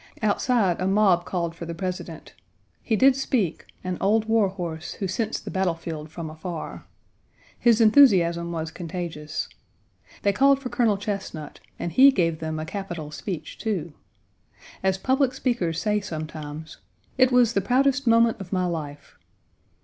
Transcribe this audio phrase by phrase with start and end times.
[0.23, 2.33] Outside a mob called for the President.
[2.81, 6.87] He did speak an old war horse, who scents the battle fields from afar.
[7.59, 9.47] His enthusiasm was contagious.
[10.23, 13.93] They called for Colonel Chesnut, and he gave them a capital speech, too.
[14.81, 16.77] As public speakers say sometimes,
[17.19, 19.19] "It was the proudest moment of my life."